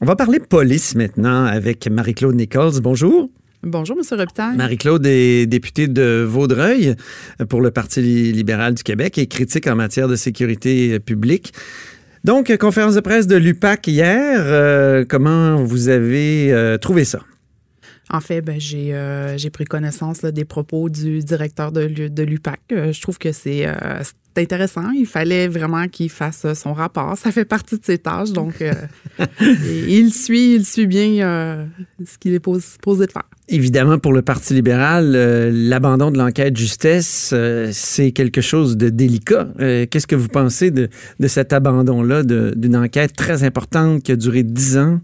[0.00, 2.80] On va parler police maintenant avec Marie-Claude Nichols.
[2.80, 3.30] Bonjour.
[3.62, 4.18] Bonjour, M.
[4.18, 4.56] Robitaille.
[4.56, 6.94] Marie-Claude est députée de Vaudreuil
[7.48, 8.00] pour le Parti
[8.32, 11.52] libéral du Québec et critique en matière de sécurité publique.
[12.24, 14.42] Donc, conférence de presse de l'UPAC hier.
[14.44, 17.20] Euh, comment vous avez euh, trouvé ça?
[18.10, 22.60] En fait, ben, j'ai euh, pris connaissance des propos du directeur de, de l'UPAC.
[22.70, 23.66] je trouve que c'est
[24.36, 24.90] intéressant.
[24.90, 27.16] Il fallait vraiment qu'il fasse son rapport.
[27.16, 28.32] Ça fait partie de ses tâches.
[28.32, 28.62] Donc,
[29.40, 31.68] il suit, il suit bien
[32.04, 33.24] ce qu'il est posé de faire.
[33.48, 38.88] Évidemment, pour le Parti libéral, euh, l'abandon de l'enquête justesse, euh, c'est quelque chose de
[38.88, 39.46] délicat.
[39.60, 40.88] Euh, qu'est-ce que vous pensez de,
[41.28, 45.00] cet abandon-là d'une enquête très importante qui a duré dix ans?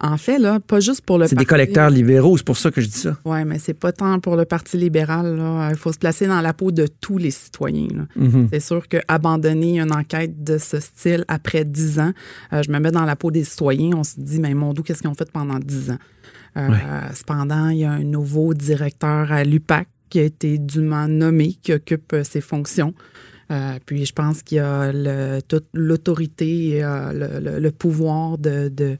[0.00, 2.80] En fait, là, pas juste pour le C'est des collecteurs libéraux, c'est pour ça que
[2.80, 3.18] je dis ça.
[3.24, 5.38] Oui, mais c'est pas tant pour le Parti libéral.
[5.70, 8.06] Il faut se placer dans la peau de tous les citoyens.
[8.18, 8.48] Mm-hmm.
[8.52, 12.12] C'est sûr qu'abandonner une enquête de ce style après dix ans,
[12.52, 15.00] je me mets dans la peau des citoyens, on se dit, mais mon doux, qu'est-ce
[15.00, 15.98] qu'ils ont fait pendant dix ans?
[16.56, 16.70] Euh,
[17.14, 21.72] cependant, il y a un nouveau directeur à l'UPAC qui a été dûment nommé, qui
[21.72, 22.94] occupe euh, ses fonctions.
[23.50, 24.92] Euh, puis je pense qu'il y a
[25.42, 28.98] toute l'autorité et le, pouvoir de, de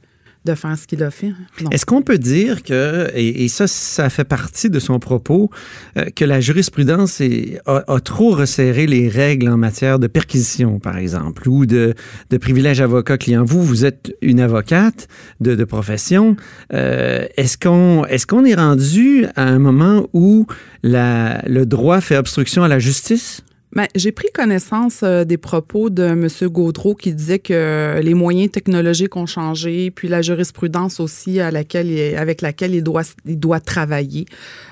[0.55, 1.31] faire ce qu'il a fait.
[1.71, 5.49] Est-ce qu'on peut dire que, et, ça, ça fait partie de son propos,
[5.97, 7.21] euh, que la jurisprudence
[7.65, 11.93] a, trop resserré les règles en matière de perquisition, par exemple, ou de,
[12.29, 13.43] de privilège avocat-client?
[13.43, 15.07] Vous, vous êtes une avocate
[15.39, 16.35] de, profession.
[16.73, 20.47] Euh, est-ce qu'on est, est rendu à un moment où
[20.83, 23.43] le droit fait obstruction à la justice?
[23.71, 26.27] Ben, j'ai pris connaissance euh, des propos de M.
[26.49, 32.17] Gaudreau qui disait que les moyens technologiques ont changé, puis la jurisprudence aussi à laquelle
[32.17, 34.25] avec laquelle il doit, il doit travailler.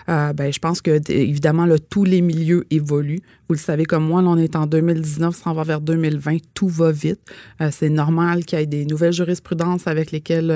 [0.09, 3.21] Euh, ben, je pense que, évidemment, là, tous les milieux évoluent.
[3.47, 6.67] Vous le savez comme moi, là, on est en 2019, ça va vers 2020, tout
[6.67, 7.19] va vite.
[7.61, 10.51] Euh, c'est normal qu'il y ait des nouvelles jurisprudences avec lesquelles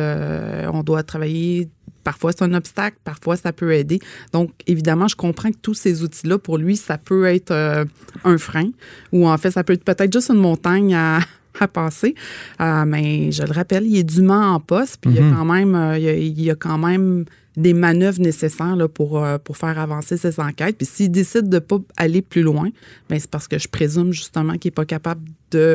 [0.73, 1.69] on doit travailler
[2.03, 3.99] Parfois, c'est un obstacle, parfois, ça peut aider.
[4.33, 7.85] Donc, évidemment, je comprends que tous ces outils-là, pour lui, ça peut être euh,
[8.23, 8.69] un frein
[9.11, 11.19] ou en fait, ça peut être peut-être juste une montagne à,
[11.73, 12.15] passer.
[12.59, 15.35] Euh, mais je le rappelle, il est dûment en poste, puis il, y a mm-hmm.
[15.35, 17.25] quand même, euh, il, y a, quand même
[17.57, 20.77] des manœuvres nécessaires là, pour, pour faire avancer ces enquêtes.
[20.77, 22.69] Puis s'il décide de ne pas aller plus loin,
[23.09, 25.21] ben, c'est parce que je présume justement qu'il n'est pas capable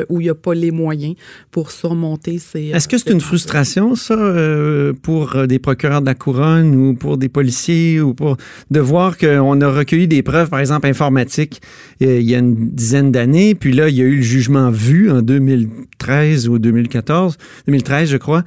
[0.09, 1.15] où il n'y a pas les moyens
[1.51, 2.67] pour surmonter ces.
[2.67, 6.93] Est-ce que c'est une frustration, ça, euh, pour euh, des procureurs de la couronne ou
[6.93, 8.37] pour des policiers ou pour
[8.71, 11.61] de voir qu'on a recueilli des preuves, par exemple informatiques,
[12.01, 14.69] euh, il y a une dizaine d'années, puis là, il y a eu le jugement
[14.69, 18.43] vu en 2013 ou 2014, 2013, je crois,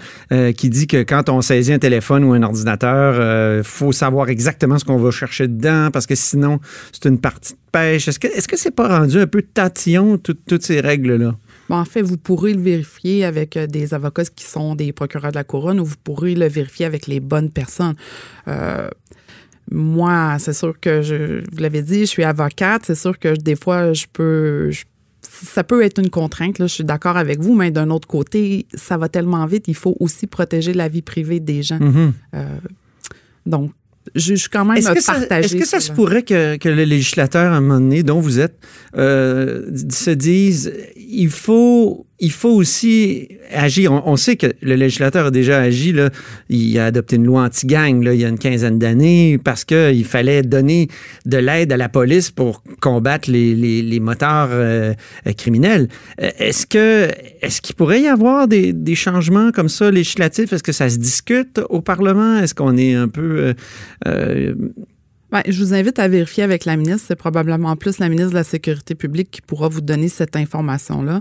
[0.57, 4.79] qui dit que quand on saisit un téléphone ou un ordinateur, il faut savoir exactement
[4.79, 6.61] ce qu'on va chercher dedans parce que sinon,
[6.93, 8.09] c'est une partie de pêche?
[8.09, 11.35] Est-ce que est-ce que c'est pas rendu un peu tatillon, toutes ces règles-là?
[11.79, 15.37] en fait, vous pourrez le vérifier avec euh, des avocats qui sont des procureurs de
[15.37, 17.95] la couronne ou vous pourrez le vérifier avec les bonnes personnes.
[18.49, 18.89] Euh,
[19.71, 22.83] moi, c'est sûr que je vous l'avais dit, je suis avocate.
[22.87, 24.71] C'est sûr que des fois, je peux.
[25.23, 28.67] ça peut être une contrainte, là, je suis d'accord avec vous, mais d'un autre côté,
[28.75, 31.79] ça va tellement vite, il faut aussi protéger la vie privée des gens.
[31.79, 32.13] Mm-hmm.
[32.35, 32.59] Euh,
[33.47, 33.71] donc,
[34.15, 35.47] je, suis quand même est-ce que partagée.
[35.47, 38.41] Est-ce que ça se pourrait que, que, le législateur, à un moment donné, dont vous
[38.41, 38.59] êtes,
[38.97, 43.93] euh, se dise il faut il faut aussi agir.
[43.93, 45.93] On, sait que le législateur a déjà agi.
[45.93, 46.11] Là.
[46.51, 50.43] Il a adopté une loi anti-gang il y a une quinzaine d'années parce qu'il fallait
[50.43, 50.89] donner
[51.25, 54.95] de l'aide à la police pour combattre les, les, moteurs euh,
[55.37, 55.89] criminels.
[56.21, 57.09] Euh, est-ce que
[57.41, 60.53] est-ce qu'il pourrait y avoir des, des, changements comme ça législatifs?
[60.53, 62.39] Est-ce que ça se discute au Parlement?
[62.39, 63.55] Est-ce qu'on est un peu
[64.07, 64.55] euh,
[65.33, 67.07] ben, je vous invite à vérifier avec la ministre.
[67.09, 71.21] C'est probablement plus la ministre de la Sécurité publique qui pourra vous donner cette information-là.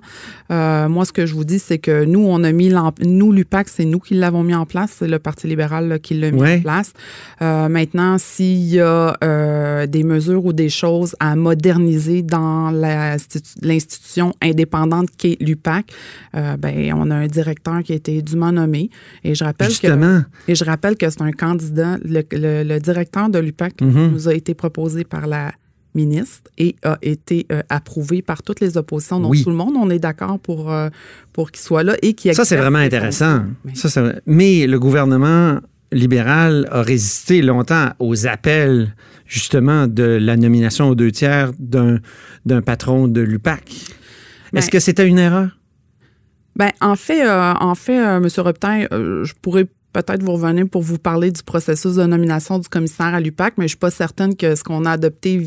[0.51, 3.69] Euh, moi, ce que je vous dis, c'est que nous, on a mis nous l'UPAC,
[3.69, 4.95] c'est nous qui l'avons mis en place.
[4.99, 6.93] C'est le Parti libéral qui l'a mis en place.
[7.41, 14.33] Euh, maintenant, s'il y a euh, des mesures ou des choses à moderniser dans l'institution
[14.41, 15.91] indépendante qui est l'UPAC,
[16.33, 18.89] ben, on a un directeur qui a été dûment nommé.
[19.23, 20.21] Et je rappelle Justement.
[20.45, 23.81] que et je rappelle que c'est un candidat, le, directeur de l'UPAC.
[23.81, 23.98] Mm-hmm.
[24.07, 24.11] Mhm.
[24.11, 25.51] nous a été proposé par la
[25.95, 29.19] ministre et a été euh, approuvé par toutes les oppositions.
[29.19, 30.89] Donc, tout le monde, on est d'accord pour, euh,
[31.33, 33.43] pour qu'il soit là et qu'il Ça, c'est vraiment intéressant.
[33.73, 35.59] Ça, mais le gouvernement
[35.91, 43.07] libéral a résisté longtemps aux appels, justement, de la nomination aux deux tiers d'un patron
[43.07, 43.71] de l'UPAC.
[44.53, 45.57] Est-ce ben que c'était une erreur?
[46.55, 48.27] Ben, en fait, euh, en fait, M.
[48.37, 53.13] Robitaille, je pourrais peut-être vous revenez pour vous parler du processus de nomination du commissaire
[53.13, 55.41] à l'UPAC, mais je suis pas certaine que ce qu'on a adopté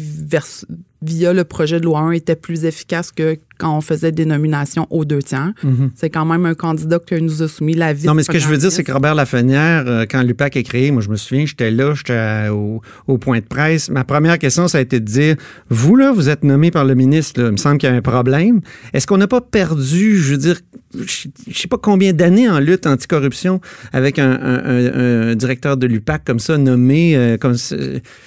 [1.03, 4.87] via le projet de loi 1 était plus efficace que quand on faisait des nominations
[4.91, 5.53] aux deux tiers.
[5.63, 5.91] Mhm.
[5.95, 8.07] C'est quand même un candidat que nous a soumis la vie.
[8.07, 10.63] Non, mais ce que je veux dire, c'est que Robert Lafrenière, euh, quand l'UPAC est
[10.63, 13.89] créé, moi, je me souviens, j'étais là, j'étais au, au, point de presse.
[13.89, 15.37] Ma première question, ça a été de dire,
[15.69, 17.95] vous, là, vous êtes nommé par le ministre, là, il me semble qu'il y a
[17.95, 18.61] un problème.
[18.93, 20.61] Est-ce qu'on n'a pas perdu, je veux dire,
[20.95, 23.61] je ne sais pas combien d'années en lutte anticorruption
[23.93, 27.55] avec un, un, un, directeur de l'UPAC comme ça, nommé, euh, comme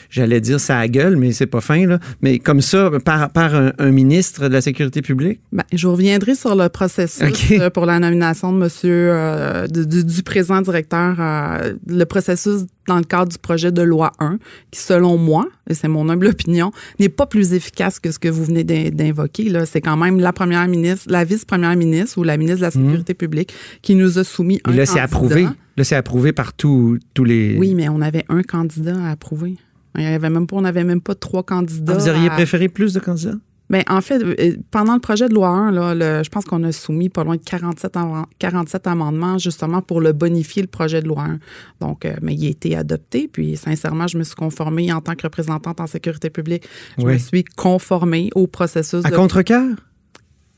[0.09, 3.55] j'allais dire ça à gueule, mais c'est pas fin, là, mais comme ça, par, par
[3.55, 5.39] un, ministre de la Sécurité publique?
[5.51, 10.61] Ben, je reviendrai sur le processus euh, pour la nomination de monsieur, euh, du, présent
[10.61, 14.37] directeur, euh, le processus dans le cadre du projet de loi 1,
[14.71, 18.27] qui, selon moi, et c'est mon humble opinion, n'est pas plus efficace que ce que
[18.27, 19.51] vous venez d'invoquer.
[19.65, 22.87] C'est quand même la première ministre, la vice-première ministre ou la ministre de la mmh.
[22.87, 25.47] Sécurité publique qui nous a soumis un là, c'est approuvé.
[25.77, 27.57] Là, c'est approuvé par tous les...
[27.57, 29.55] Oui, mais on avait un candidat à approuver.
[29.97, 31.93] Il y avait même pas, on n'avait même pas trois candidats.
[31.95, 33.35] Ah, vous auriez préféré plus de candidats?
[33.69, 36.71] Bien, en fait, euh, pendant le projet de loi 1, là, je pense qu'on a
[36.71, 37.97] soumis pas loin de 47,
[38.37, 41.39] 47 amendements justement pour le bonifier, le projet de loi 1.
[41.81, 43.27] Donc, euh, mais il a été adopté.
[43.27, 46.67] Puis, sincèrement, je me suis conformée en tant que représentante en sécurité publique.
[46.97, 49.03] Je me suis conformée au processus.
[49.03, 49.75] À contre-cœur?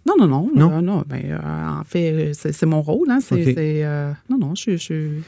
[0.05, 0.51] Non, non, non.
[0.55, 1.03] Non, non.
[1.07, 3.09] Ben, euh, en fait, c'est mon rôle.
[3.09, 3.19] Hein,
[4.29, 5.23] non, non, je suis.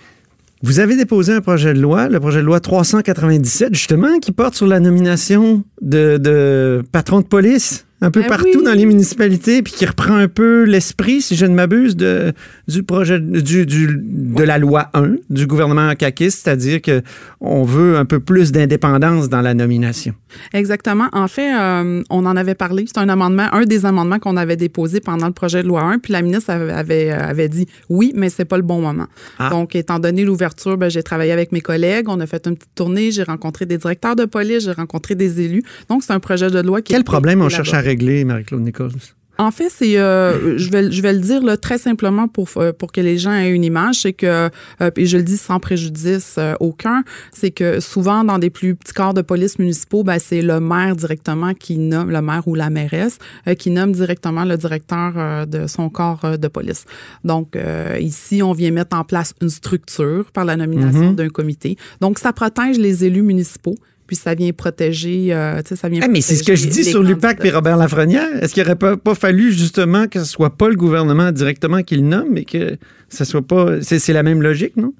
[0.61, 4.55] Vous avez déposé un projet de loi, le projet de loi 397, justement, qui porte
[4.55, 7.85] sur la nomination de, de patrons de police?
[8.01, 11.45] Un peu ben partout dans les municipalités, puis qui reprend un peu l'esprit, si je
[11.45, 12.33] ne m'abuse, de,
[12.67, 17.01] du projet du, du, de la loi 1 du gouvernement caquiste, c'est-à-dire que
[17.41, 20.13] on veut un peu plus d'indépendance dans la nomination.
[20.53, 21.07] Exactement.
[21.11, 22.85] En fait, euh, on en avait parlé.
[22.87, 25.99] C'est un amendement, un des amendements qu'on avait déposé pendant le projet de loi 1,
[25.99, 29.07] puis la ministre avait, avait, dit oui, mais c'est pas le bon moment.
[29.39, 29.49] Ah.
[29.49, 32.75] Donc, étant donné l'ouverture, ben, j'ai travaillé avec mes collègues, on a fait une petite
[32.75, 35.63] tournée, j'ai rencontré des directeurs de police, j'ai rencontré des élus.
[35.89, 36.93] Donc, c'est un projet de loi qui...
[36.93, 38.91] Quel problème on cherche à régler, Marie-Claude Nichols?
[39.39, 42.73] En fait, c'est, euh, je vais, je vais le dire là, très simplement pour euh,
[42.73, 44.49] pour que les gens aient une image, c'est que,
[44.81, 48.91] euh, et je le dis sans préjudice aucun, c'est que souvent dans des plus petits
[48.91, 52.69] corps de police municipaux, ben, c'est le maire directement qui nomme le maire ou la
[52.69, 53.17] mairesse
[53.57, 56.83] qui nomme directement le directeur de son corps de police.
[57.23, 57.57] Donc
[57.99, 61.15] ici, on vient mettre en place une structure par la nomination mm-hmm.
[61.15, 61.77] d'un comité.
[62.01, 63.75] Donc ça protège les élus municipaux
[64.09, 65.99] puis ça vient protéger, euh, tu sais, ça vient.
[66.03, 68.25] Ah, mais c'est ce que je dis sur l'UPAC et Robert Lafrenière.
[68.41, 71.95] Est-ce qu'il n'aurait pas, pas, fallu justement que ce soit pas le gouvernement directement qui
[71.95, 72.75] le nomme, mais que
[73.09, 73.83] ce soit pas.
[73.83, 74.95] C'est la même logique, non?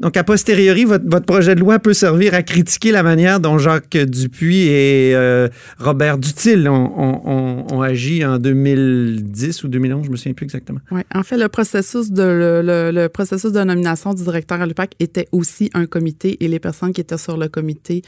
[0.00, 3.58] Donc, a posteriori, votre, votre, projet de loi peut servir à critiquer la manière dont
[3.58, 5.48] Jacques Dupuis et euh,
[5.78, 10.80] Robert Dutil ont, agi en 2010 ou 2011, je me souviens plus exactement.
[10.90, 14.94] Oui, en fait, le processus de le, le, processus de nomination du directeur à l'UPAC
[15.00, 18.02] était aussi un comité et les personnes qui étaient sur le comité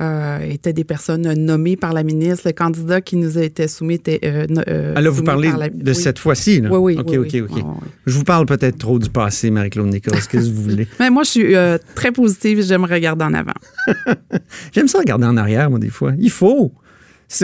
[0.00, 2.42] euh, étaient des personnes nommées par la ministre.
[2.46, 4.20] Le candidat qui nous a été soumis était.
[4.24, 6.70] Euh, euh ah là, vous parlez de cette fois-ci, là?
[6.70, 7.00] Oui, oui.
[7.00, 7.64] OK, OK, OK.
[8.06, 10.16] Je vous parle peut-être trop du passé, Marie-Claude Nicolas.
[10.18, 10.86] Qu'est-ce que vous voulez?
[11.00, 12.62] Mais moi, je suis euh, très positive.
[12.62, 13.52] J'aime regarder en avant.
[14.72, 16.12] J'aime ça regarder en arrière, moi, des fois.
[16.18, 16.72] Il faut.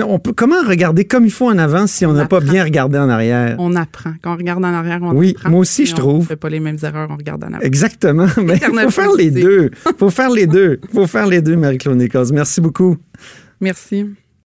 [0.02, 2.96] On peut, comment regarder comme il faut en avant si on n'a pas bien regardé
[2.98, 3.56] en arrière?
[3.58, 4.14] On apprend.
[4.22, 5.50] Quand on regarde en arrière, on oui, apprend.
[5.50, 6.16] moi aussi, je trouve.
[6.16, 7.60] On ne fait pas les mêmes erreurs, on regarde en avant.
[7.60, 8.26] Exactement.
[8.42, 9.70] Mais il faut faire les deux.
[9.86, 10.80] Il faut faire les deux.
[10.82, 12.02] Il faut faire les deux, Marie-Claude
[12.32, 12.96] Merci beaucoup.
[13.60, 14.06] Merci.